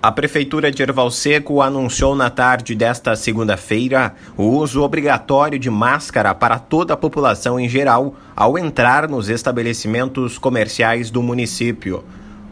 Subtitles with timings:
[0.00, 6.32] A Prefeitura de Erval Seco anunciou na tarde desta segunda-feira o uso obrigatório de máscara
[6.36, 12.04] para toda a população em geral ao entrar nos estabelecimentos comerciais do município.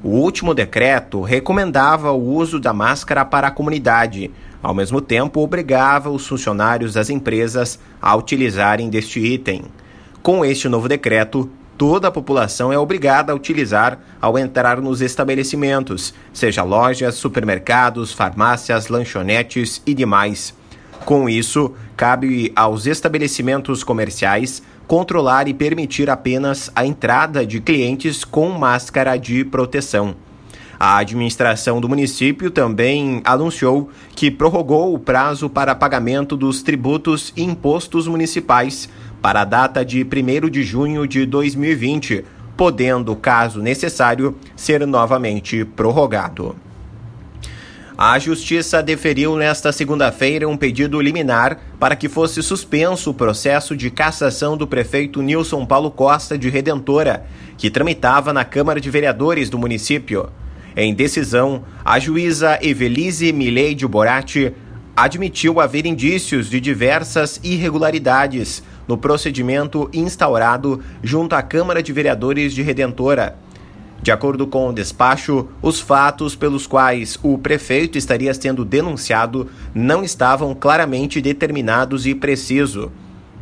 [0.03, 4.29] O último decreto recomendava o uso da máscara para a comunidade,
[4.61, 9.67] ao mesmo tempo obrigava os funcionários das empresas a utilizarem deste item.
[10.21, 16.15] Com este novo decreto, toda a população é obrigada a utilizar ao entrar nos estabelecimentos,
[16.33, 20.55] seja lojas, supermercados, farmácias, lanchonetes e demais.
[21.05, 28.51] Com isso, cabe aos estabelecimentos comerciais controlar e permitir apenas a entrada de clientes com
[28.51, 30.15] máscara de proteção.
[30.79, 37.43] A administração do município também anunciou que prorrogou o prazo para pagamento dos tributos e
[37.43, 38.89] impostos municipais
[39.27, 42.25] para a data de 1 de junho de 2020,
[42.57, 46.55] podendo, caso necessário, ser novamente prorrogado.
[47.99, 53.91] A Justiça deferiu nesta segunda-feira um pedido liminar para que fosse suspenso o processo de
[53.91, 57.27] cassação do prefeito Nilson Paulo Costa de Redentora,
[57.59, 60.31] que tramitava na Câmara de Vereadores do município.
[60.77, 64.55] Em decisão, a juíza Evelise Mileide Borati
[64.97, 72.63] admitiu haver indícios de diversas irregularidades no procedimento instaurado junto à Câmara de Vereadores de
[72.63, 73.37] Redentora.
[74.03, 80.03] De acordo com o despacho, os fatos pelos quais o prefeito estaria sendo denunciado não
[80.03, 82.89] estavam claramente determinados e precisos.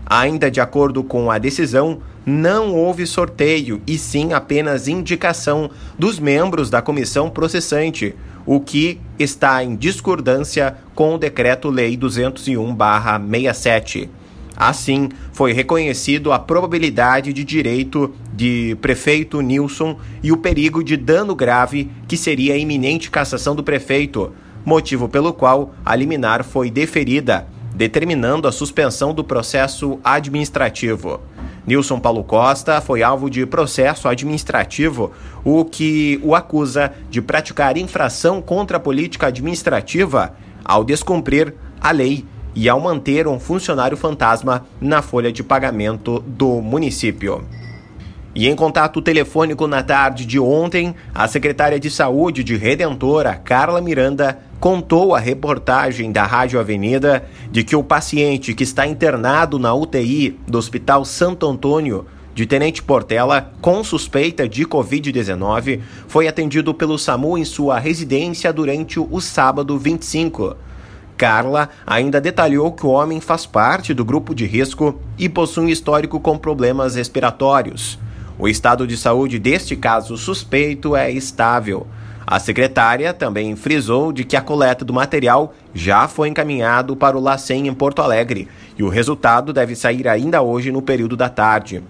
[0.06, 6.70] Ainda de acordo com a decisão, não houve sorteio e sim apenas indicação dos membros
[6.70, 8.14] da comissão processante,
[8.46, 14.10] o que está em discordância com o Decreto-Lei 201-67.
[14.56, 21.34] Assim, foi reconhecido a probabilidade de direito de prefeito Nilson e o perigo de dano
[21.34, 24.32] grave que seria a iminente cassação do prefeito,
[24.64, 31.20] motivo pelo qual a liminar foi deferida, determinando a suspensão do processo administrativo.
[31.66, 35.12] Nilson Paulo Costa foi alvo de processo administrativo,
[35.42, 40.34] o que o acusa de praticar infração contra a política administrativa
[40.64, 42.24] ao descumprir a lei
[42.54, 47.44] e ao manter um funcionário fantasma na folha de pagamento do município.
[48.34, 53.80] E em contato telefônico na tarde de ontem, a secretária de Saúde de Redentora, Carla
[53.80, 59.72] Miranda, contou à reportagem da Rádio Avenida de que o paciente que está internado na
[59.72, 66.98] UTI do Hospital Santo Antônio de Tenente Portela, com suspeita de Covid-19, foi atendido pelo
[66.98, 70.56] SAMU em sua residência durante o sábado 25.
[71.16, 75.68] Carla ainda detalhou que o homem faz parte do grupo de risco e possui um
[75.68, 78.02] histórico com problemas respiratórios.
[78.38, 81.86] O estado de saúde deste caso suspeito é estável.
[82.26, 87.20] A secretária também frisou de que a coleta do material já foi encaminhado para o
[87.20, 91.82] LACEN em Porto Alegre e o resultado deve sair ainda hoje no período da tarde.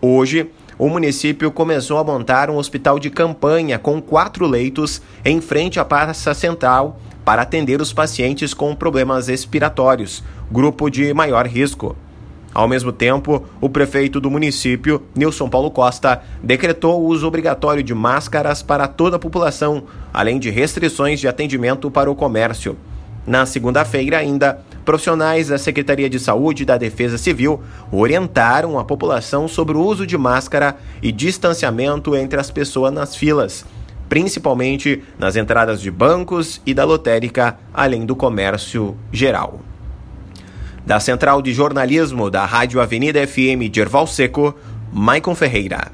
[0.00, 5.78] Hoje, o município começou a montar um hospital de campanha com quatro leitos em frente
[5.78, 11.96] à Praça Central para atender os pacientes com problemas respiratórios, grupo de maior risco.
[12.56, 17.94] Ao mesmo tempo, o prefeito do município, Nilson Paulo Costa, decretou o uso obrigatório de
[17.94, 22.74] máscaras para toda a população, além de restrições de atendimento para o comércio.
[23.26, 27.60] Na segunda-feira, ainda, profissionais da Secretaria de Saúde e da Defesa Civil
[27.92, 33.66] orientaram a população sobre o uso de máscara e distanciamento entre as pessoas nas filas
[34.08, 39.65] principalmente nas entradas de bancos e da lotérica, além do comércio geral.
[40.86, 44.54] Da Central de Jornalismo da Rádio Avenida FM de Erval Seco,
[44.92, 45.90] Maicon Ferreira.